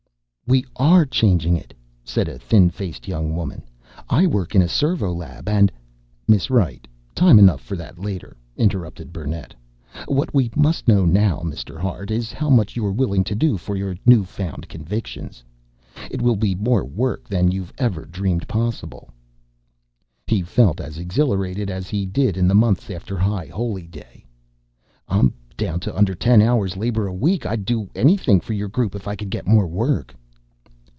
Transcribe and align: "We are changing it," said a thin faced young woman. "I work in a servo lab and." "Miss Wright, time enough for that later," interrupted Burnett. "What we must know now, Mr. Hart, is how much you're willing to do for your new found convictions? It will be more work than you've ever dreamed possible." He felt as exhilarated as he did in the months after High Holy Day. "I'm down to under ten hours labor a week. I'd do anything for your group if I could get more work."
"We 0.47 0.65
are 0.75 1.05
changing 1.05 1.55
it," 1.55 1.73
said 2.03 2.27
a 2.27 2.37
thin 2.37 2.69
faced 2.71 3.07
young 3.07 3.37
woman. 3.37 3.63
"I 4.09 4.27
work 4.27 4.53
in 4.53 4.61
a 4.61 4.67
servo 4.67 5.13
lab 5.13 5.47
and." 5.47 5.71
"Miss 6.27 6.49
Wright, 6.49 6.85
time 7.15 7.39
enough 7.39 7.61
for 7.61 7.77
that 7.77 7.97
later," 7.97 8.35
interrupted 8.57 9.13
Burnett. 9.13 9.55
"What 10.07 10.33
we 10.33 10.51
must 10.53 10.89
know 10.89 11.05
now, 11.05 11.39
Mr. 11.39 11.79
Hart, 11.79 12.11
is 12.11 12.33
how 12.33 12.49
much 12.49 12.75
you're 12.75 12.91
willing 12.91 13.23
to 13.23 13.33
do 13.35 13.55
for 13.55 13.77
your 13.77 13.95
new 14.05 14.25
found 14.25 14.67
convictions? 14.67 15.41
It 16.09 16.21
will 16.21 16.35
be 16.35 16.53
more 16.53 16.83
work 16.83 17.29
than 17.29 17.51
you've 17.53 17.71
ever 17.77 18.03
dreamed 18.03 18.45
possible." 18.49 19.09
He 20.27 20.41
felt 20.41 20.81
as 20.81 20.97
exhilarated 20.97 21.69
as 21.69 21.87
he 21.87 22.05
did 22.05 22.35
in 22.35 22.49
the 22.49 22.55
months 22.55 22.89
after 22.89 23.15
High 23.15 23.47
Holy 23.47 23.87
Day. 23.87 24.25
"I'm 25.07 25.33
down 25.55 25.79
to 25.79 25.95
under 25.97 26.13
ten 26.13 26.41
hours 26.41 26.75
labor 26.75 27.07
a 27.07 27.13
week. 27.13 27.45
I'd 27.45 27.63
do 27.63 27.89
anything 27.95 28.41
for 28.41 28.51
your 28.51 28.67
group 28.67 28.95
if 28.95 29.07
I 29.07 29.15
could 29.15 29.29
get 29.29 29.47
more 29.47 29.65
work." 29.69 30.13